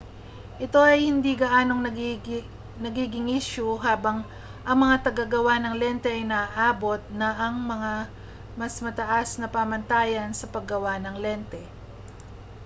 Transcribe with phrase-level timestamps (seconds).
[0.65, 1.81] ito ay hindi na gaanong
[2.85, 4.19] nagiging isyu habang
[4.67, 7.55] ang mga tagagawa ng lente ay naaabot na ang
[8.59, 11.61] mas matataas na pamantayan sa paggawa ng lente